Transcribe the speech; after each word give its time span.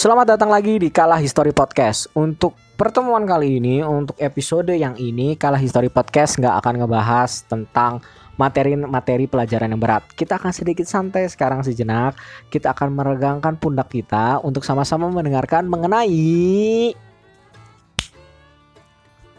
Selamat 0.00 0.32
datang 0.32 0.48
lagi 0.48 0.80
di 0.80 0.88
Kala 0.88 1.20
History 1.20 1.52
Podcast. 1.52 2.08
Untuk 2.16 2.56
pertemuan 2.72 3.28
kali 3.28 3.60
ini, 3.60 3.84
untuk 3.84 4.16
episode 4.16 4.72
yang 4.72 4.96
ini, 4.96 5.36
Kala 5.36 5.60
History 5.60 5.92
Podcast 5.92 6.40
nggak 6.40 6.56
akan 6.56 6.74
ngebahas 6.80 7.44
tentang 7.44 8.00
materi-materi 8.40 9.28
pelajaran 9.28 9.68
yang 9.68 9.76
berat. 9.76 10.08
Kita 10.16 10.40
akan 10.40 10.56
sedikit 10.56 10.88
santai 10.88 11.28
sekarang 11.28 11.60
sejenak. 11.60 12.16
Kita 12.48 12.72
akan 12.72 12.96
meregangkan 12.96 13.60
pundak 13.60 13.92
kita 13.92 14.40
untuk 14.40 14.64
sama-sama 14.64 15.12
mendengarkan 15.12 15.68
mengenai 15.68 16.96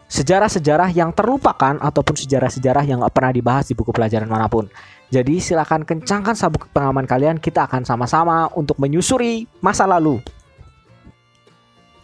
sejarah-sejarah 0.06 0.94
yang 0.94 1.10
terlupakan 1.10 1.74
ataupun 1.82 2.14
sejarah-sejarah 2.22 2.86
yang 2.86 3.02
pernah 3.10 3.34
dibahas 3.34 3.66
di 3.66 3.74
buku 3.74 3.90
pelajaran 3.90 4.30
mana 4.30 4.46
pun. 4.46 4.70
Jadi 5.10 5.42
silakan 5.42 5.82
kencangkan 5.82 6.38
sabuk 6.38 6.70
pengaman 6.70 7.02
kalian. 7.02 7.42
Kita 7.42 7.66
akan 7.66 7.82
sama-sama 7.82 8.46
untuk 8.54 8.78
menyusuri 8.78 9.50
masa 9.58 9.90
lalu. 9.90 10.22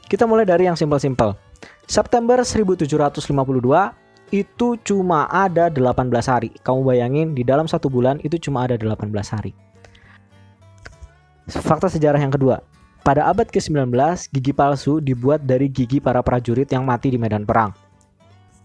Kita 0.08 0.24
mulai 0.24 0.48
dari 0.48 0.64
yang 0.64 0.72
simpel-simpel. 0.72 1.36
September 1.84 2.40
1752 2.40 3.28
itu 4.32 4.68
cuma 4.80 5.28
ada 5.28 5.68
18 5.68 6.08
hari. 6.24 6.48
Kamu 6.64 6.80
bayangin 6.80 7.36
di 7.36 7.44
dalam 7.44 7.68
satu 7.68 7.92
bulan 7.92 8.16
itu 8.24 8.40
cuma 8.40 8.64
ada 8.64 8.80
18 8.80 9.04
hari. 9.28 9.52
Fakta 11.48 11.92
sejarah 11.92 12.20
yang 12.20 12.32
kedua. 12.32 12.64
Pada 13.04 13.28
abad 13.28 13.48
ke-19, 13.48 13.88
gigi 14.32 14.52
palsu 14.52 15.00
dibuat 15.00 15.44
dari 15.44 15.68
gigi 15.68 16.00
para 16.00 16.24
prajurit 16.24 16.68
yang 16.68 16.88
mati 16.88 17.12
di 17.12 17.20
medan 17.20 17.44
perang. 17.44 17.72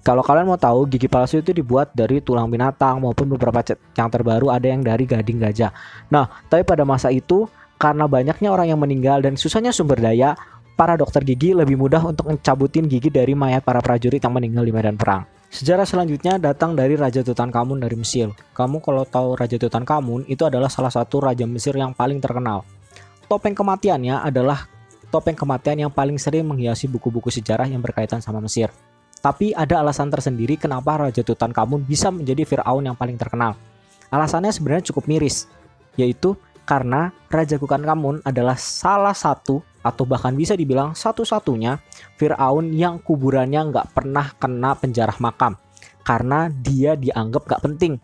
Kalau 0.03 0.19
kalian 0.19 0.51
mau 0.51 0.59
tahu, 0.59 0.83
gigi 0.91 1.07
palsu 1.07 1.39
itu 1.39 1.55
dibuat 1.55 1.95
dari 1.95 2.19
tulang 2.19 2.51
binatang 2.51 2.99
maupun 2.99 3.27
beberapa 3.31 3.63
yang 3.95 4.11
terbaru 4.11 4.51
ada 4.51 4.67
yang 4.67 4.83
dari 4.83 5.07
gading 5.07 5.39
gajah. 5.39 5.71
Nah, 6.11 6.27
tapi 6.51 6.67
pada 6.67 6.83
masa 6.83 7.07
itu 7.07 7.47
karena 7.79 8.03
banyaknya 8.03 8.51
orang 8.51 8.67
yang 8.71 8.79
meninggal 8.79 9.23
dan 9.23 9.39
susahnya 9.39 9.71
sumber 9.71 9.99
daya, 10.03 10.35
para 10.73 10.97
dokter 10.97 11.21
gigi 11.21 11.53
lebih 11.53 11.77
mudah 11.77 12.01
untuk 12.01 12.29
mencabutin 12.29 12.89
gigi 12.89 13.13
dari 13.13 13.37
mayat 13.37 13.61
para 13.61 13.79
prajurit 13.79 14.21
yang 14.21 14.33
meninggal 14.33 14.65
di 14.65 14.73
medan 14.73 14.97
perang. 14.97 15.25
Sejarah 15.53 15.85
selanjutnya 15.85 16.41
datang 16.41 16.73
dari 16.73 16.97
Raja 16.97 17.21
Tutankhamun 17.21 17.77
dari 17.77 17.93
Mesir. 17.93 18.33
Kamu 18.57 18.81
kalau 18.81 19.05
tahu 19.05 19.37
Raja 19.37 19.61
Tutankhamun 19.61 20.25
itu 20.25 20.41
adalah 20.49 20.65
salah 20.65 20.89
satu 20.89 21.21
raja 21.21 21.45
Mesir 21.45 21.77
yang 21.77 21.93
paling 21.93 22.17
terkenal. 22.17 22.65
Topeng 23.29 23.53
kematiannya 23.53 24.17
adalah 24.17 24.65
topeng 25.13 25.37
kematian 25.37 25.85
yang 25.85 25.91
paling 25.93 26.17
sering 26.17 26.49
menghiasi 26.49 26.89
buku-buku 26.89 27.29
sejarah 27.29 27.69
yang 27.69 27.85
berkaitan 27.85 28.17
sama 28.17 28.41
Mesir. 28.41 28.73
Tapi 29.21 29.53
ada 29.53 29.79
alasan 29.85 30.09
tersendiri 30.09 30.57
kenapa 30.57 30.97
Raja 30.97 31.21
Tutankhamun 31.21 31.85
bisa 31.85 32.09
menjadi 32.09 32.49
Fir'aun 32.49 32.89
yang 32.89 32.97
paling 32.97 33.15
terkenal. 33.21 33.53
Alasannya 34.09 34.49
sebenarnya 34.49 34.89
cukup 34.89 35.05
miris, 35.05 35.45
yaitu 36.01 36.33
karena 36.65 37.13
Raja 37.29 37.61
Tutankhamun 37.61 38.25
adalah 38.25 38.57
salah 38.57 39.13
satu 39.13 39.61
atau 39.83 40.07
bahkan 40.07 40.31
bisa 40.33 40.55
dibilang 40.55 40.95
satu-satunya 40.95 41.77
Fir'aun 42.15 42.71
yang 42.71 43.03
kuburannya 43.03 43.69
nggak 43.69 43.87
pernah 43.91 44.31
kena 44.39 44.73
penjarah 44.79 45.19
makam 45.19 45.59
karena 46.07 46.51
dia 46.51 46.95
dianggap 46.95 47.47
nggak 47.47 47.63
penting. 47.63 47.99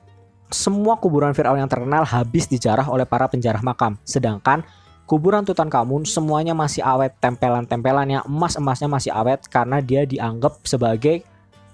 Semua 0.49 0.97
kuburan 0.97 1.31
Fir'aun 1.31 1.61
yang 1.61 1.69
terkenal 1.69 2.03
habis 2.03 2.49
dijarah 2.49 2.89
oleh 2.89 3.05
para 3.05 3.29
penjarah 3.29 3.61
makam, 3.61 3.95
sedangkan 4.01 4.65
kuburan 5.05 5.45
Tutankhamun 5.45 6.09
semuanya 6.09 6.57
masih 6.57 6.81
awet, 6.81 7.13
tempelan-tempelannya, 7.21 8.25
emas-emasnya 8.25 8.89
masih 8.89 9.11
awet 9.13 9.45
karena 9.45 9.77
dia 9.77 10.09
dianggap 10.09 10.57
sebagai 10.65 11.21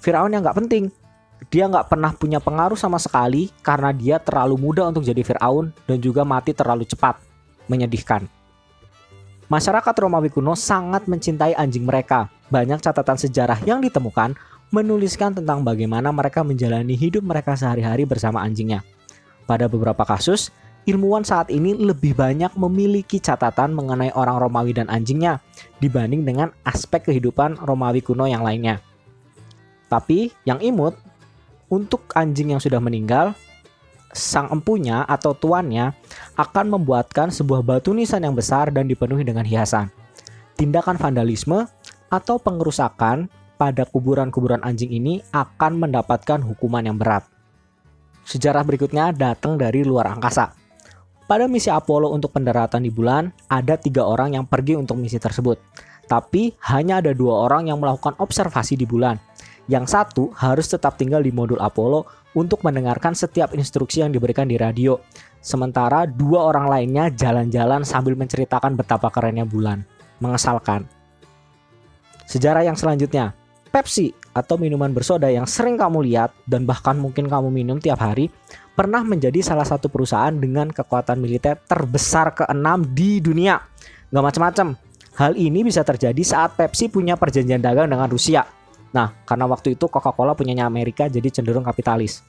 Fir'aun 0.04 0.36
yang 0.36 0.44
nggak 0.44 0.60
penting. 0.60 0.92
Dia 1.52 1.72
nggak 1.72 1.88
pernah 1.92 2.12
punya 2.16 2.40
pengaruh 2.44 2.80
sama 2.80 3.00
sekali 3.00 3.52
karena 3.64 3.96
dia 3.96 4.20
terlalu 4.20 4.60
muda 4.60 4.88
untuk 4.88 5.08
jadi 5.08 5.24
Fir'aun 5.24 5.72
dan 5.88 5.98
juga 6.04 6.28
mati 6.28 6.52
terlalu 6.52 6.84
cepat. 6.84 7.20
Menyedihkan. 7.72 8.28
Masyarakat 9.46 9.94
Romawi 10.02 10.34
kuno 10.34 10.58
sangat 10.58 11.06
mencintai 11.06 11.54
anjing 11.54 11.86
mereka. 11.86 12.34
Banyak 12.50 12.82
catatan 12.82 13.14
sejarah 13.14 13.62
yang 13.62 13.78
ditemukan 13.78 14.34
menuliskan 14.74 15.38
tentang 15.38 15.62
bagaimana 15.62 16.10
mereka 16.10 16.42
menjalani 16.42 16.98
hidup 16.98 17.22
mereka 17.22 17.54
sehari-hari 17.54 18.10
bersama 18.10 18.42
anjingnya. 18.42 18.82
Pada 19.46 19.70
beberapa 19.70 20.02
kasus, 20.02 20.50
ilmuwan 20.90 21.22
saat 21.22 21.54
ini 21.54 21.78
lebih 21.78 22.18
banyak 22.18 22.58
memiliki 22.58 23.22
catatan 23.22 23.78
mengenai 23.78 24.10
orang 24.18 24.42
Romawi 24.42 24.74
dan 24.74 24.90
anjingnya 24.90 25.38
dibanding 25.78 26.26
dengan 26.26 26.50
aspek 26.66 27.06
kehidupan 27.06 27.62
Romawi 27.62 28.02
kuno 28.02 28.26
yang 28.26 28.42
lainnya. 28.42 28.82
Tapi 29.86 30.34
yang 30.50 30.58
imut, 30.66 30.98
untuk 31.70 32.10
anjing 32.18 32.58
yang 32.58 32.62
sudah 32.62 32.82
meninggal, 32.82 33.38
sang 34.16 34.48
empunya 34.48 35.04
atau 35.04 35.36
tuannya 35.36 35.92
akan 36.40 36.80
membuatkan 36.80 37.36
sebuah 37.36 37.60
batu 37.60 37.92
nisan 37.92 38.24
yang 38.24 38.32
besar 38.32 38.72
dan 38.72 38.88
dipenuhi 38.88 39.28
dengan 39.28 39.44
hiasan. 39.44 39.92
Tindakan 40.56 40.96
vandalisme 40.96 41.68
atau 42.08 42.40
pengerusakan 42.40 43.28
pada 43.60 43.84
kuburan-kuburan 43.84 44.64
anjing 44.64 44.88
ini 44.88 45.20
akan 45.36 45.84
mendapatkan 45.84 46.40
hukuman 46.40 46.88
yang 46.88 46.96
berat. 46.96 47.28
Sejarah 48.24 48.64
berikutnya 48.64 49.12
datang 49.12 49.60
dari 49.60 49.84
luar 49.84 50.16
angkasa. 50.16 50.56
Pada 51.26 51.50
misi 51.50 51.68
Apollo 51.74 52.14
untuk 52.14 52.32
pendaratan 52.32 52.86
di 52.86 52.94
bulan, 52.94 53.34
ada 53.50 53.76
tiga 53.76 54.06
orang 54.06 54.38
yang 54.38 54.46
pergi 54.48 54.78
untuk 54.80 54.96
misi 54.96 55.20
tersebut. 55.20 55.60
Tapi 56.06 56.54
hanya 56.70 57.02
ada 57.02 57.12
dua 57.18 57.50
orang 57.50 57.68
yang 57.68 57.82
melakukan 57.82 58.14
observasi 58.22 58.78
di 58.78 58.86
bulan. 58.86 59.18
Yang 59.66 59.98
satu 59.98 60.30
harus 60.38 60.70
tetap 60.70 61.02
tinggal 61.02 61.26
di 61.26 61.34
modul 61.34 61.58
Apollo 61.58 62.06
untuk 62.36 62.62
mendengarkan 62.62 63.16
setiap 63.16 63.56
instruksi 63.56 64.04
yang 64.04 64.12
diberikan 64.12 64.46
di 64.46 64.60
radio. 64.60 65.00
Sementara 65.40 66.04
dua 66.06 66.52
orang 66.52 66.68
lainnya 66.68 67.08
jalan-jalan 67.10 67.88
sambil 67.88 68.14
menceritakan 68.20 68.76
betapa 68.76 69.10
kerennya 69.10 69.48
bulan. 69.48 69.88
Mengesalkan. 70.20 70.86
Sejarah 72.28 72.68
yang 72.68 72.76
selanjutnya, 72.76 73.32
Pepsi 73.72 74.16
atau 74.36 74.56
minuman 74.60 74.92
bersoda 74.92 75.28
yang 75.32 75.48
sering 75.48 75.76
kamu 75.80 76.08
lihat 76.12 76.32
dan 76.48 76.64
bahkan 76.68 76.96
mungkin 76.96 77.28
kamu 77.28 77.52
minum 77.52 77.78
tiap 77.80 78.00
hari 78.04 78.32
pernah 78.76 79.04
menjadi 79.04 79.40
salah 79.40 79.68
satu 79.68 79.88
perusahaan 79.88 80.32
dengan 80.36 80.72
kekuatan 80.72 81.20
militer 81.20 81.60
terbesar 81.64 82.36
keenam 82.36 82.84
di 82.96 83.24
dunia. 83.24 83.60
Gak 84.12 84.24
macam-macam. 84.24 84.80
Hal 85.16 85.40
ini 85.40 85.64
bisa 85.64 85.84
terjadi 85.88 86.20
saat 86.28 86.60
Pepsi 86.60 86.92
punya 86.92 87.16
perjanjian 87.16 87.64
dagang 87.64 87.88
dengan 87.88 88.12
Rusia 88.12 88.44
Nah, 88.94 89.16
karena 89.26 89.46
waktu 89.50 89.80
itu 89.80 89.88
Coca-Cola 89.88 90.36
punyanya 90.38 90.68
Amerika 90.68 91.10
jadi 91.10 91.28
cenderung 91.32 91.66
kapitalis. 91.66 92.22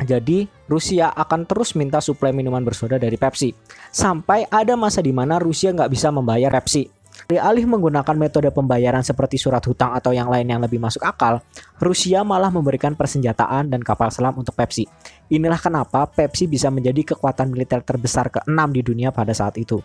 Jadi, 0.00 0.48
Rusia 0.64 1.12
akan 1.12 1.44
terus 1.44 1.76
minta 1.76 2.00
suplai 2.00 2.32
minuman 2.32 2.64
bersoda 2.64 2.96
dari 2.96 3.20
Pepsi. 3.20 3.52
Sampai 3.92 4.48
ada 4.48 4.72
masa 4.72 5.04
di 5.04 5.12
mana 5.12 5.36
Rusia 5.36 5.76
nggak 5.76 5.92
bisa 5.92 6.08
membayar 6.08 6.48
Pepsi. 6.56 6.88
Alih 7.30 7.68
menggunakan 7.68 8.16
metode 8.16 8.48
pembayaran 8.50 9.04
seperti 9.04 9.36
surat 9.36 9.62
hutang 9.62 9.92
atau 9.94 10.10
yang 10.10 10.26
lain 10.32 10.50
yang 10.50 10.58
lebih 10.58 10.80
masuk 10.80 11.04
akal, 11.04 11.38
Rusia 11.78 12.24
malah 12.24 12.48
memberikan 12.48 12.96
persenjataan 12.96 13.70
dan 13.70 13.84
kapal 13.84 14.08
selam 14.10 14.34
untuk 14.40 14.56
Pepsi. 14.56 14.88
Inilah 15.30 15.60
kenapa 15.60 16.08
Pepsi 16.10 16.48
bisa 16.50 16.72
menjadi 16.72 17.14
kekuatan 17.14 17.52
militer 17.52 17.84
terbesar 17.84 18.32
ke-6 18.32 18.60
di 18.72 18.82
dunia 18.82 19.14
pada 19.14 19.30
saat 19.36 19.60
itu. 19.60 19.78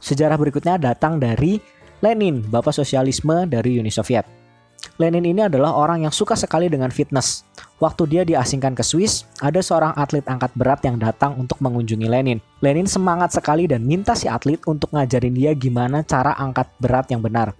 Sejarah 0.00 0.40
berikutnya 0.40 0.80
datang 0.80 1.20
dari 1.20 1.60
Lenin, 2.00 2.40
bapak 2.48 2.72
sosialisme 2.72 3.44
dari 3.44 3.76
Uni 3.76 3.92
Soviet. 3.92 4.24
Lenin 4.96 5.20
ini 5.20 5.44
adalah 5.44 5.76
orang 5.76 6.08
yang 6.08 6.12
suka 6.16 6.32
sekali 6.32 6.72
dengan 6.72 6.88
fitness. 6.88 7.44
Waktu 7.76 8.08
dia 8.08 8.22
diasingkan 8.24 8.72
ke 8.72 8.80
Swiss, 8.80 9.28
ada 9.44 9.60
seorang 9.60 9.92
atlet 9.92 10.24
angkat 10.24 10.48
berat 10.56 10.80
yang 10.80 10.96
datang 10.96 11.36
untuk 11.36 11.60
mengunjungi 11.60 12.08
Lenin. 12.08 12.40
Lenin 12.64 12.88
semangat 12.88 13.36
sekali 13.36 13.68
dan 13.68 13.84
minta 13.84 14.16
si 14.16 14.32
atlet 14.32 14.56
untuk 14.64 14.88
ngajarin 14.96 15.36
dia 15.36 15.52
gimana 15.52 16.00
cara 16.00 16.32
angkat 16.40 16.72
berat 16.80 17.04
yang 17.12 17.20
benar. 17.20 17.52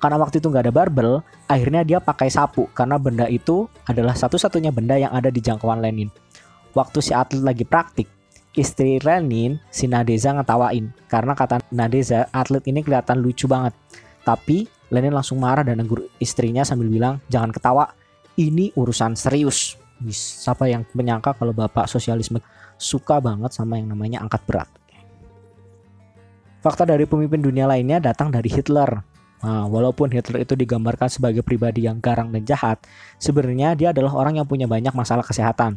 Karena 0.00 0.16
waktu 0.16 0.40
itu 0.40 0.48
nggak 0.48 0.64
ada 0.68 0.72
barbel, 0.72 1.20
akhirnya 1.44 1.84
dia 1.84 2.00
pakai 2.00 2.32
sapu 2.32 2.72
karena 2.72 2.96
benda 2.96 3.28
itu 3.28 3.68
adalah 3.84 4.16
satu-satunya 4.16 4.72
benda 4.72 4.96
yang 4.96 5.12
ada 5.12 5.28
di 5.28 5.44
jangkauan 5.44 5.84
Lenin. 5.84 6.08
Waktu 6.72 7.04
si 7.04 7.12
atlet 7.12 7.44
lagi 7.44 7.68
praktik, 7.68 8.08
istri 8.56 9.00
Lenin, 9.00 9.60
si 9.72 9.88
Nadeza 9.88 10.32
ngetawain. 10.36 10.92
Karena 11.08 11.32
kata 11.32 11.60
Nadeza, 11.72 12.28
atlet 12.32 12.64
ini 12.68 12.84
kelihatan 12.84 13.20
lucu 13.20 13.48
banget. 13.48 13.72
Tapi 14.22 14.64
Lenin 14.92 15.14
langsung 15.14 15.42
marah 15.42 15.66
dan 15.66 15.80
negur 15.80 16.06
istrinya 16.22 16.62
sambil 16.62 16.86
bilang, 16.86 17.18
jangan 17.26 17.50
ketawa, 17.50 17.90
ini 18.38 18.70
urusan 18.78 19.18
serius. 19.18 19.76
Siapa 20.10 20.66
yang 20.66 20.82
menyangka 20.94 21.34
kalau 21.38 21.54
bapak 21.54 21.86
sosialisme 21.86 22.42
suka 22.78 23.22
banget 23.22 23.54
sama 23.54 23.78
yang 23.78 23.90
namanya 23.94 24.22
angkat 24.22 24.42
berat. 24.46 24.70
Fakta 26.62 26.86
dari 26.86 27.06
pemimpin 27.06 27.42
dunia 27.42 27.66
lainnya 27.66 27.98
datang 27.98 28.30
dari 28.30 28.46
Hitler. 28.46 29.02
Nah, 29.42 29.66
walaupun 29.66 30.14
Hitler 30.14 30.46
itu 30.46 30.54
digambarkan 30.54 31.10
sebagai 31.10 31.42
pribadi 31.42 31.90
yang 31.90 31.98
garang 31.98 32.30
dan 32.30 32.46
jahat, 32.46 32.78
sebenarnya 33.18 33.74
dia 33.74 33.90
adalah 33.90 34.14
orang 34.14 34.38
yang 34.38 34.46
punya 34.46 34.70
banyak 34.70 34.94
masalah 34.94 35.26
kesehatan 35.26 35.74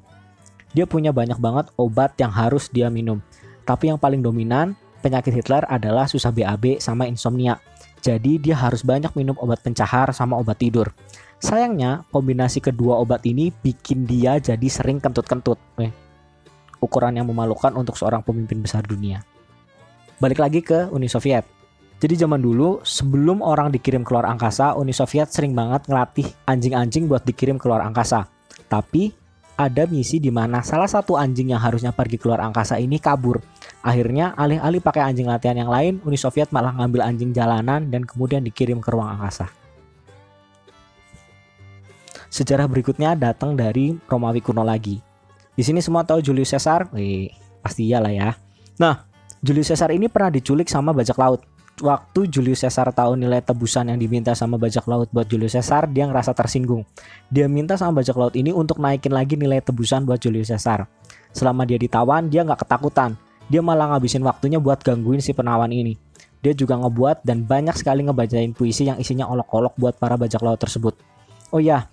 dia 0.76 0.84
punya 0.84 1.16
banyak 1.16 1.40
banget 1.40 1.72
obat 1.80 2.20
yang 2.20 2.36
harus 2.36 2.68
dia 2.68 2.92
minum. 2.92 3.24
Tapi 3.64 3.88
yang 3.88 3.96
paling 3.96 4.20
dominan 4.20 4.76
penyakit 5.00 5.32
Hitler 5.32 5.64
adalah 5.72 6.04
susah 6.04 6.36
BAB 6.36 6.84
sama 6.84 7.08
insomnia. 7.08 7.64
Jadi 8.06 8.38
dia 8.38 8.54
harus 8.54 8.86
banyak 8.86 9.18
minum 9.18 9.34
obat 9.42 9.66
pencahar 9.66 10.14
sama 10.14 10.38
obat 10.38 10.62
tidur. 10.62 10.94
Sayangnya 11.42 12.06
kombinasi 12.14 12.62
kedua 12.62 13.02
obat 13.02 13.26
ini 13.26 13.50
bikin 13.50 14.06
dia 14.06 14.38
jadi 14.38 14.68
sering 14.70 15.02
kentut-kentut. 15.02 15.58
Eh, 15.82 15.90
ukuran 16.78 17.18
yang 17.18 17.26
memalukan 17.26 17.74
untuk 17.74 17.98
seorang 17.98 18.22
pemimpin 18.22 18.62
besar 18.62 18.86
dunia. 18.86 19.26
Balik 20.22 20.38
lagi 20.38 20.62
ke 20.62 20.86
Uni 20.94 21.10
Soviet. 21.10 21.50
Jadi 21.98 22.14
zaman 22.14 22.46
dulu 22.46 22.86
sebelum 22.86 23.42
orang 23.42 23.74
dikirim 23.74 24.06
keluar 24.06 24.30
angkasa, 24.30 24.78
Uni 24.78 24.94
Soviet 24.94 25.34
sering 25.34 25.58
banget 25.58 25.90
ngelatih 25.90 26.30
anjing-anjing 26.46 27.10
buat 27.10 27.26
dikirim 27.26 27.58
keluar 27.58 27.82
angkasa. 27.82 28.30
Tapi 28.70 29.10
ada 29.58 29.90
misi 29.90 30.22
di 30.22 30.30
mana 30.30 30.62
salah 30.62 30.86
satu 30.86 31.18
anjing 31.18 31.56
yang 31.56 31.64
harusnya 31.64 31.90
pergi 31.90 32.22
keluar 32.22 32.44
angkasa 32.46 32.78
ini 32.78 33.02
kabur. 33.02 33.42
Akhirnya 33.86 34.34
alih-alih 34.34 34.82
pakai 34.82 35.14
anjing 35.14 35.30
latihan 35.30 35.54
yang 35.54 35.70
lain, 35.70 36.02
Uni 36.02 36.18
Soviet 36.18 36.50
malah 36.50 36.74
ngambil 36.74 37.06
anjing 37.06 37.30
jalanan 37.30 37.86
dan 37.94 38.02
kemudian 38.02 38.42
dikirim 38.42 38.82
ke 38.82 38.90
ruang 38.90 39.14
angkasa. 39.14 39.46
Sejarah 42.34 42.66
berikutnya 42.66 43.14
datang 43.14 43.54
dari 43.54 43.94
Romawi 44.10 44.42
kuno 44.42 44.66
lagi. 44.66 44.98
Di 45.54 45.62
sini 45.62 45.86
semua 45.86 46.02
tahu 46.02 46.20
Julius 46.20 46.50
Caesar? 46.50 46.90
Wih, 46.98 47.30
pasti 47.62 47.86
iyalah 47.86 48.10
ya. 48.10 48.34
Nah, 48.82 49.06
Julius 49.46 49.70
Caesar 49.70 49.94
ini 49.94 50.10
pernah 50.10 50.34
diculik 50.34 50.66
sama 50.66 50.90
bajak 50.90 51.16
laut 51.22 51.46
waktu 51.82 52.32
Julius 52.32 52.64
Caesar 52.64 52.88
tahu 52.96 53.20
nilai 53.20 53.44
tebusan 53.44 53.92
yang 53.92 54.00
diminta 54.00 54.32
sama 54.32 54.56
bajak 54.56 54.88
laut 54.88 55.12
buat 55.12 55.28
Julius 55.28 55.58
Caesar, 55.60 55.90
dia 55.92 56.08
ngerasa 56.08 56.32
tersinggung. 56.32 56.88
Dia 57.28 57.52
minta 57.52 57.76
sama 57.76 58.00
bajak 58.00 58.16
laut 58.16 58.36
ini 58.40 58.56
untuk 58.56 58.80
naikin 58.80 59.12
lagi 59.12 59.36
nilai 59.36 59.60
tebusan 59.60 60.08
buat 60.08 60.22
Julius 60.22 60.52
Caesar. 60.54 60.88
Selama 61.36 61.68
dia 61.68 61.76
ditawan, 61.76 62.32
dia 62.32 62.48
nggak 62.48 62.64
ketakutan. 62.64 63.20
Dia 63.50 63.62
malah 63.62 63.94
ngabisin 63.96 64.26
waktunya 64.26 64.58
buat 64.58 64.82
gangguin 64.82 65.22
si 65.22 65.32
penawan 65.32 65.70
ini. 65.70 65.98
Dia 66.42 66.54
juga 66.54 66.78
ngebuat 66.78 67.26
dan 67.26 67.46
banyak 67.46 67.74
sekali 67.78 68.06
ngebacain 68.06 68.54
puisi 68.54 68.86
yang 68.86 69.02
isinya 69.02 69.26
olok-olok 69.26 69.74
buat 69.78 69.96
para 69.98 70.18
bajak 70.18 70.42
laut 70.46 70.62
tersebut. 70.62 70.94
Oh 71.50 71.62
ya, 71.62 71.90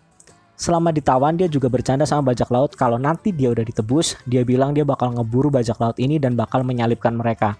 selama 0.56 0.92
ditawan 0.92 1.36
dia 1.36 1.48
juga 1.48 1.72
bercanda 1.72 2.04
sama 2.04 2.32
bajak 2.32 2.52
laut 2.52 2.76
kalau 2.76 3.00
nanti 3.00 3.32
dia 3.32 3.48
udah 3.48 3.64
ditebus, 3.64 4.20
dia 4.28 4.44
bilang 4.44 4.76
dia 4.76 4.84
bakal 4.84 5.12
ngeburu 5.12 5.48
bajak 5.48 5.80
laut 5.80 5.96
ini 5.96 6.20
dan 6.20 6.36
bakal 6.36 6.64
menyalipkan 6.64 7.16
mereka. 7.16 7.56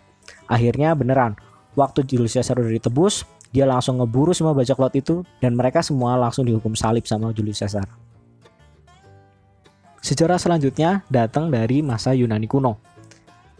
Akhirnya 0.48 0.92
beneran, 0.92 1.36
Waktu 1.72 2.04
Julius 2.04 2.36
Caesar 2.36 2.60
udah 2.60 2.68
ditebus, 2.68 3.24
dia 3.48 3.64
langsung 3.64 3.96
ngeburu 3.96 4.36
semua 4.36 4.52
bajak 4.52 4.76
laut 4.76 4.92
itu 4.92 5.24
dan 5.40 5.56
mereka 5.56 5.80
semua 5.80 6.20
langsung 6.20 6.44
dihukum 6.44 6.76
salib 6.76 7.08
sama 7.08 7.32
Julius 7.32 7.64
Caesar. 7.64 7.88
Sejarah 10.04 10.36
selanjutnya 10.36 11.00
datang 11.08 11.48
dari 11.48 11.80
masa 11.80 12.12
Yunani 12.12 12.44
kuno. 12.44 12.76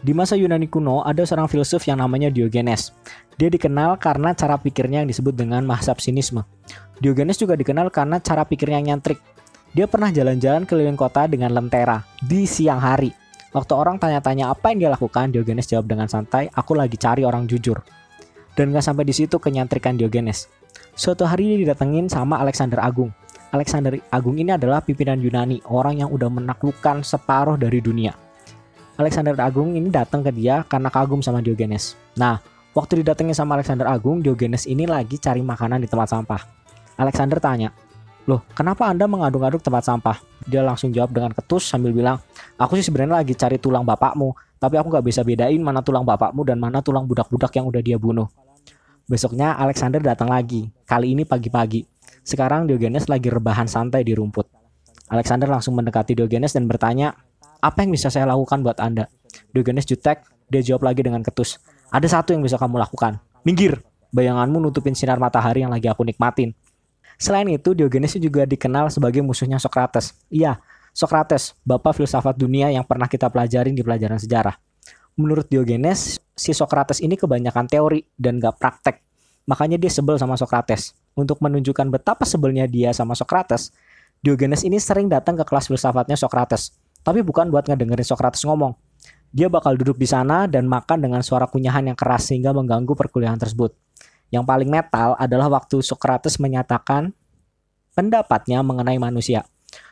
Di 0.03 0.11
masa 0.11 0.35
Yunani 0.35 0.67
kuno 0.67 0.99
ada 0.99 1.23
seorang 1.23 1.47
filsuf 1.47 1.87
yang 1.87 2.03
namanya 2.03 2.27
Diogenes. 2.27 2.91
Dia 3.39 3.47
dikenal 3.47 3.95
karena 4.03 4.35
cara 4.35 4.59
pikirnya 4.59 4.99
yang 4.99 5.07
disebut 5.07 5.31
dengan 5.31 5.63
mahsab 5.63 6.03
sinisme. 6.03 6.43
Diogenes 6.99 7.39
juga 7.39 7.55
dikenal 7.55 7.87
karena 7.87 8.19
cara 8.19 8.43
pikirnya 8.43 8.83
yang 8.83 8.99
nyantrik. 8.99 9.23
Dia 9.71 9.87
pernah 9.87 10.11
jalan-jalan 10.11 10.67
keliling 10.67 10.99
kota 10.99 11.23
dengan 11.31 11.55
lentera 11.55 12.03
di 12.19 12.43
siang 12.43 12.83
hari. 12.83 13.15
Waktu 13.55 13.73
orang 13.79 13.95
tanya-tanya 13.95 14.51
apa 14.51 14.75
yang 14.75 14.83
dia 14.83 14.91
lakukan, 14.91 15.31
Diogenes 15.31 15.71
jawab 15.71 15.87
dengan 15.87 16.11
santai, 16.11 16.51
aku 16.51 16.75
lagi 16.75 16.99
cari 16.99 17.23
orang 17.23 17.47
jujur. 17.47 17.79
Dan 18.59 18.75
gak 18.75 18.83
sampai 18.83 19.07
di 19.07 19.15
situ 19.15 19.39
kenyantrikan 19.39 19.95
Diogenes. 19.95 20.51
Suatu 20.99 21.23
hari 21.23 21.55
dia 21.55 21.57
didatengin 21.63 22.11
sama 22.11 22.43
Alexander 22.43 22.83
Agung. 22.83 23.15
Alexander 23.55 23.95
Agung 24.11 24.35
ini 24.35 24.51
adalah 24.51 24.83
pimpinan 24.83 25.21
Yunani, 25.23 25.63
orang 25.71 26.03
yang 26.03 26.09
udah 26.11 26.27
menaklukkan 26.27 27.07
separuh 27.07 27.55
dari 27.55 27.79
dunia. 27.79 28.22
Alexander 28.93 29.33
Agung 29.41 29.73
ini 29.73 29.89
datang 29.89 30.21
ke 30.21 30.29
dia 30.29 30.61
karena 30.69 30.93
kagum 30.93 31.17
sama 31.25 31.41
Diogenes. 31.41 31.97
Nah, 32.13 32.37
waktu 32.77 33.01
didatengin 33.01 33.33
sama 33.33 33.57
Alexander 33.57 33.89
Agung, 33.89 34.21
Diogenes 34.21 34.69
ini 34.69 34.85
lagi 34.85 35.17
cari 35.17 35.41
makanan 35.41 35.81
di 35.81 35.89
tempat 35.89 36.13
sampah. 36.13 36.41
Alexander 37.01 37.41
tanya, 37.41 37.73
Loh, 38.29 38.45
kenapa 38.55 38.87
Anda 38.87 39.03
mengaduk-aduk 39.09 39.59
tempat 39.65 39.83
sampah? 39.83 40.21
Dia 40.45 40.63
langsung 40.63 40.93
jawab 40.93 41.11
dengan 41.11 41.33
ketus 41.33 41.67
sambil 41.67 41.91
bilang, 41.91 42.21
Aku 42.55 42.77
sih 42.77 42.85
sebenarnya 42.85 43.25
lagi 43.25 43.33
cari 43.33 43.57
tulang 43.57 43.81
bapakmu, 43.83 44.31
tapi 44.61 44.79
aku 44.79 44.93
gak 44.93 45.03
bisa 45.09 45.25
bedain 45.25 45.59
mana 45.59 45.81
tulang 45.81 46.05
bapakmu 46.05 46.45
dan 46.47 46.61
mana 46.61 46.79
tulang 46.79 47.09
budak-budak 47.09 47.51
yang 47.57 47.67
udah 47.67 47.81
dia 47.81 47.97
bunuh. 47.97 48.29
Besoknya 49.09 49.57
Alexander 49.59 49.99
datang 49.99 50.31
lagi, 50.31 50.69
kali 50.85 51.17
ini 51.17 51.27
pagi-pagi. 51.27 51.83
Sekarang 52.23 52.69
Diogenes 52.69 53.09
lagi 53.11 53.27
rebahan 53.27 53.67
santai 53.67 54.07
di 54.07 54.15
rumput. 54.15 54.47
Alexander 55.11 55.51
langsung 55.51 55.75
mendekati 55.75 56.15
Diogenes 56.15 56.55
dan 56.55 56.69
bertanya, 56.69 57.11
apa 57.63 57.87
yang 57.87 57.95
bisa 57.95 58.11
saya 58.11 58.27
lakukan 58.27 58.59
buat 58.59 58.75
Anda? 58.83 59.07
Diogenes 59.55 59.87
jutek, 59.87 60.27
dia 60.51 60.59
jawab 60.59 60.91
lagi 60.91 60.99
dengan 60.99 61.23
ketus. 61.23 61.63
Ada 61.95 62.19
satu 62.19 62.35
yang 62.35 62.43
bisa 62.43 62.59
kamu 62.59 62.75
lakukan. 62.75 63.23
Minggir, 63.47 63.79
bayanganmu 64.11 64.59
nutupin 64.59 64.91
sinar 64.91 65.15
matahari 65.15 65.63
yang 65.63 65.71
lagi 65.71 65.87
aku 65.87 66.03
nikmatin. 66.03 66.51
Selain 67.15 67.47
itu, 67.47 67.71
Diogenes 67.71 68.19
juga 68.19 68.43
dikenal 68.43 68.91
sebagai 68.91 69.23
musuhnya 69.23 69.63
Socrates. 69.63 70.11
Iya, 70.27 70.59
Socrates, 70.91 71.55
bapak 71.63 71.95
filsafat 71.95 72.35
dunia 72.35 72.67
yang 72.67 72.83
pernah 72.83 73.07
kita 73.07 73.31
pelajarin 73.31 73.71
di 73.71 73.79
pelajaran 73.79 74.19
sejarah. 74.19 74.59
Menurut 75.15 75.47
Diogenes, 75.47 76.19
si 76.35 76.51
Socrates 76.51 76.99
ini 76.99 77.15
kebanyakan 77.15 77.71
teori 77.71 78.03
dan 78.19 78.43
gak 78.43 78.59
praktek. 78.59 78.99
Makanya 79.47 79.79
dia 79.79 79.91
sebel 79.93 80.19
sama 80.19 80.35
Socrates. 80.35 80.91
Untuk 81.15 81.39
menunjukkan 81.39 81.93
betapa 81.93 82.27
sebelnya 82.27 82.67
dia 82.67 82.91
sama 82.91 83.15
Socrates, 83.15 83.71
Diogenes 84.19 84.67
ini 84.67 84.81
sering 84.81 85.07
datang 85.07 85.39
ke 85.39 85.45
kelas 85.45 85.69
filsafatnya 85.69 86.17
Socrates. 86.17 86.82
Tapi 87.03 87.19
bukan 87.19 87.51
buat 87.51 87.67
ngedengerin 87.67 88.07
Socrates 88.07 88.47
ngomong. 88.47 88.73
Dia 89.33 89.51
bakal 89.51 89.75
duduk 89.75 89.99
di 89.99 90.07
sana 90.07 90.47
dan 90.47 90.69
makan 90.69 91.03
dengan 91.03 91.19
suara 91.19 91.49
kunyahan 91.49 91.91
yang 91.91 91.97
keras 91.97 92.31
sehingga 92.31 92.55
mengganggu 92.55 92.95
perkuliahan 92.95 93.37
tersebut. 93.37 93.75
Yang 94.31 94.45
paling 94.47 94.69
metal 94.71 95.13
adalah 95.19 95.51
waktu 95.51 95.83
Socrates 95.83 96.39
menyatakan 96.39 97.11
pendapatnya 97.93 98.63
mengenai 98.65 98.97
manusia. 98.97 99.45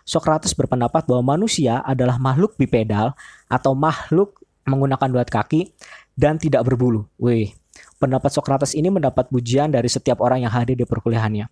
Socrates 0.06 0.54
berpendapat 0.54 1.06
bahwa 1.06 1.38
manusia 1.38 1.82
adalah 1.86 2.18
makhluk 2.18 2.58
bipedal 2.58 3.14
atau 3.50 3.74
makhluk 3.74 4.42
menggunakan 4.66 5.10
dua 5.10 5.26
kaki 5.26 5.74
dan 6.14 6.38
tidak 6.38 6.66
berbulu. 6.66 7.10
Wih, 7.18 7.54
pendapat 7.98 8.30
Socrates 8.30 8.78
ini 8.78 8.94
mendapat 8.94 9.30
pujian 9.30 9.74
dari 9.74 9.90
setiap 9.90 10.22
orang 10.22 10.46
yang 10.46 10.54
hadir 10.54 10.78
di 10.78 10.86
perkuliahannya. 10.86 11.50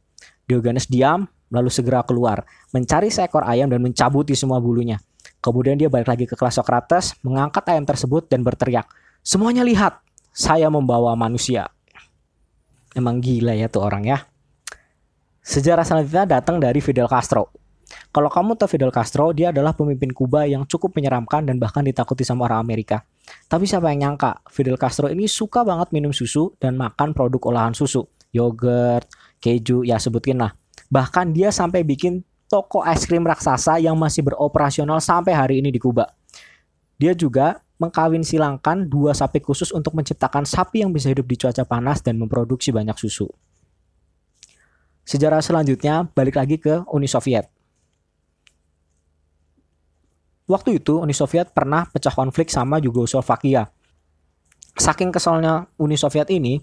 Diogenes 0.49 0.89
diam, 0.89 1.25
lalu 1.49 1.69
segera 1.73 2.05
keluar, 2.05 2.45
mencari 2.73 3.09
seekor 3.09 3.45
ayam 3.45 3.69
dan 3.69 3.81
mencabuti 3.81 4.33
semua 4.37 4.61
bulunya. 4.61 5.01
Kemudian 5.39 5.79
dia 5.79 5.87
balik 5.87 6.11
lagi 6.11 6.25
ke 6.27 6.35
kelas 6.35 6.59
Socrates, 6.59 7.15
mengangkat 7.23 7.63
ayam 7.71 7.87
tersebut 7.87 8.27
dan 8.27 8.43
berteriak, 8.43 8.87
Semuanya 9.19 9.67
lihat, 9.67 9.99
saya 10.31 10.71
membawa 10.71 11.11
manusia. 11.15 11.67
Emang 12.95 13.19
gila 13.19 13.51
ya 13.53 13.67
tuh 13.67 13.83
orang 13.83 14.07
ya. 14.07 14.17
Sejarah 15.43 15.83
selanjutnya 15.83 16.39
datang 16.39 16.57
dari 16.57 16.79
Fidel 16.79 17.07
Castro. 17.07 17.51
Kalau 18.09 18.29
kamu 18.29 18.57
tahu 18.57 18.69
Fidel 18.69 18.93
Castro, 18.93 19.33
dia 19.33 19.49
adalah 19.49 19.73
pemimpin 19.73 20.13
Kuba 20.13 20.45
yang 20.45 20.65
cukup 20.65 20.93
menyeramkan 20.97 21.45
dan 21.45 21.57
bahkan 21.57 21.81
ditakuti 21.81 22.21
sama 22.21 22.45
orang 22.45 22.61
Amerika. 22.61 23.01
Tapi 23.49 23.65
siapa 23.65 23.89
yang 23.93 24.13
nyangka, 24.13 24.45
Fidel 24.49 24.77
Castro 24.77 25.09
ini 25.09 25.25
suka 25.25 25.65
banget 25.65 25.93
minum 25.93 26.13
susu 26.13 26.53
dan 26.61 26.77
makan 26.77 27.13
produk 27.13 27.49
olahan 27.49 27.73
susu. 27.73 28.05
Yogurt, 28.29 29.09
keju, 29.41 29.81
ya 29.85 29.97
sebutin 29.97 30.41
lah. 30.41 30.53
Bahkan 30.89 31.33
dia 31.33 31.49
sampai 31.49 31.81
bikin 31.85 32.21
toko 32.49 32.81
es 32.81 33.05
krim 33.05 33.21
raksasa 33.21 33.77
yang 33.77 33.93
masih 33.95 34.25
beroperasional 34.25 34.97
sampai 34.97 35.37
hari 35.37 35.55
ini 35.61 35.69
di 35.69 35.77
Kuba. 35.77 36.09
Dia 36.97 37.13
juga 37.13 37.61
mengkawin 37.79 38.25
silangkan 38.25 38.83
dua 38.83 39.15
sapi 39.15 39.39
khusus 39.39 39.71
untuk 39.71 39.95
menciptakan 39.95 40.43
sapi 40.43 40.83
yang 40.83 40.91
bisa 40.91 41.07
hidup 41.07 41.23
di 41.29 41.39
cuaca 41.39 41.63
panas 41.63 42.03
dan 42.03 42.19
memproduksi 42.19 42.75
banyak 42.75 42.97
susu. 42.99 43.29
Sejarah 45.07 45.39
selanjutnya 45.39 46.09
balik 46.11 46.35
lagi 46.35 46.59
ke 46.59 46.83
Uni 46.91 47.07
Soviet. 47.07 47.47
Waktu 50.49 50.81
itu 50.81 50.99
Uni 50.99 51.13
Soviet 51.13 51.53
pernah 51.53 51.85
pecah 51.85 52.11
konflik 52.11 52.49
sama 52.49 52.81
Yugoslavia. 52.81 53.69
Saking 54.75 55.13
keselnya 55.13 55.69
Uni 55.77 55.97
Soviet 55.97 56.29
ini, 56.33 56.57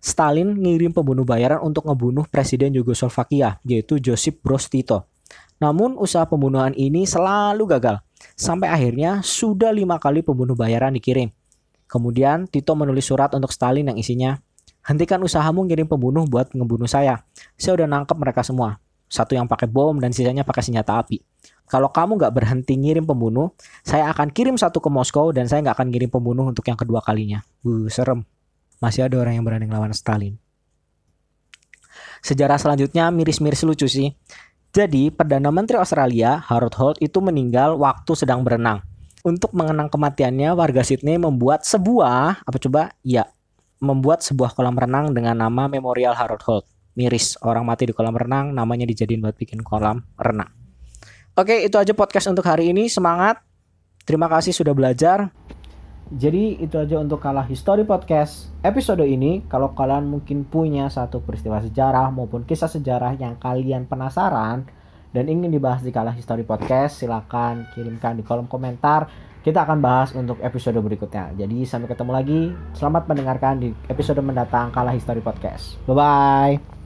Stalin 0.00 0.52
ngirim 0.60 0.92
pembunuh 0.92 1.24
bayaran 1.24 1.60
untuk 1.64 1.88
ngebunuh 1.88 2.28
Presiden 2.28 2.72
Yugoslavia, 2.76 3.56
yaitu 3.64 3.96
Josip 3.96 4.44
Broz 4.44 4.68
Tito. 4.68 5.19
Namun 5.60 6.00
usaha 6.00 6.24
pembunuhan 6.24 6.72
ini 6.72 7.04
selalu 7.04 7.68
gagal, 7.68 8.00
sampai 8.32 8.72
akhirnya 8.72 9.20
sudah 9.20 9.70
lima 9.70 10.00
kali 10.00 10.24
pembunuh 10.24 10.56
bayaran 10.56 10.96
dikirim. 10.96 11.28
Kemudian 11.84 12.48
Tito 12.48 12.72
menulis 12.72 13.04
surat 13.04 13.28
untuk 13.36 13.52
Stalin 13.52 13.92
yang 13.92 13.98
isinya, 14.00 14.40
Hentikan 14.80 15.20
usahamu 15.20 15.68
ngirim 15.68 15.84
pembunuh 15.84 16.24
buat 16.24 16.48
ngebunuh 16.56 16.88
saya. 16.88 17.20
Saya 17.60 17.84
udah 17.84 17.88
nangkep 17.88 18.16
mereka 18.16 18.40
semua. 18.40 18.80
Satu 19.10 19.36
yang 19.36 19.44
pakai 19.44 19.68
bom 19.68 19.98
dan 20.00 20.14
sisanya 20.14 20.46
pakai 20.46 20.64
senjata 20.64 20.96
api. 20.96 21.20
Kalau 21.68 21.92
kamu 21.92 22.16
nggak 22.16 22.32
berhenti 22.32 22.74
ngirim 22.78 23.04
pembunuh, 23.04 23.52
saya 23.84 24.08
akan 24.10 24.32
kirim 24.32 24.56
satu 24.56 24.80
ke 24.80 24.88
Moskow 24.88 25.30
dan 25.30 25.46
saya 25.46 25.60
nggak 25.62 25.76
akan 25.76 25.88
kirim 25.92 26.10
pembunuh 26.10 26.48
untuk 26.48 26.64
yang 26.64 26.78
kedua 26.78 27.04
kalinya. 27.04 27.44
Uh, 27.62 27.86
serem. 27.92 28.24
Masih 28.80 29.04
ada 29.04 29.20
orang 29.20 29.36
yang 29.36 29.44
berani 29.44 29.68
ngelawan 29.68 29.92
Stalin. 29.92 30.40
Sejarah 32.24 32.56
selanjutnya 32.56 33.12
miris-miris 33.12 33.60
lucu 33.62 33.84
sih. 33.84 34.16
Jadi, 34.70 35.10
Perdana 35.10 35.50
Menteri 35.50 35.82
Australia, 35.82 36.38
Harold 36.46 36.78
Holt, 36.78 36.96
itu 37.02 37.18
meninggal 37.18 37.74
waktu 37.74 38.14
sedang 38.14 38.46
berenang. 38.46 38.86
Untuk 39.26 39.50
mengenang 39.50 39.90
kematiannya, 39.90 40.54
warga 40.54 40.86
Sydney 40.86 41.18
membuat 41.18 41.66
sebuah, 41.66 42.46
apa 42.46 42.58
coba? 42.62 42.94
Ya, 43.02 43.26
membuat 43.82 44.22
sebuah 44.22 44.54
kolam 44.54 44.78
renang 44.78 45.10
dengan 45.10 45.34
nama 45.34 45.66
Memorial 45.66 46.14
Harold 46.14 46.44
Holt. 46.46 46.64
Miris, 46.94 47.34
orang 47.42 47.66
mati 47.66 47.90
di 47.90 47.94
kolam 47.96 48.14
renang, 48.14 48.54
namanya 48.54 48.86
dijadiin 48.86 49.18
buat 49.18 49.34
bikin 49.34 49.66
kolam 49.66 50.06
renang. 50.14 50.52
Oke, 51.34 51.66
itu 51.66 51.74
aja 51.74 51.90
podcast 51.90 52.30
untuk 52.30 52.46
hari 52.46 52.70
ini. 52.70 52.86
Semangat. 52.86 53.42
Terima 54.04 54.28
kasih 54.28 54.52
sudah 54.52 54.76
belajar. 54.76 55.32
Jadi 56.10 56.58
itu 56.58 56.74
aja 56.74 56.98
untuk 56.98 57.22
kalah 57.22 57.46
history 57.46 57.86
podcast 57.86 58.50
episode 58.66 59.06
ini. 59.06 59.46
Kalau 59.46 59.70
kalian 59.78 60.10
mungkin 60.10 60.42
punya 60.42 60.90
satu 60.90 61.22
peristiwa 61.22 61.62
sejarah 61.62 62.10
maupun 62.10 62.42
kisah 62.42 62.66
sejarah 62.66 63.14
yang 63.14 63.38
kalian 63.38 63.86
penasaran 63.86 64.66
dan 65.14 65.24
ingin 65.30 65.54
dibahas 65.54 65.86
di 65.86 65.94
kalah 65.94 66.14
history 66.14 66.42
podcast, 66.42 66.98
silakan 66.98 67.70
kirimkan 67.74 68.18
di 68.18 68.26
kolom 68.26 68.50
komentar. 68.50 69.06
Kita 69.40 69.64
akan 69.64 69.78
bahas 69.80 70.10
untuk 70.12 70.36
episode 70.42 70.76
berikutnya. 70.82 71.32
Jadi 71.32 71.64
sampai 71.64 71.88
ketemu 71.88 72.10
lagi. 72.12 72.40
Selamat 72.76 73.08
mendengarkan 73.08 73.62
di 73.62 73.70
episode 73.86 74.20
mendatang 74.20 74.68
kalah 74.74 74.92
history 74.92 75.22
podcast. 75.22 75.78
Bye 75.86 75.94
bye. 75.94 76.79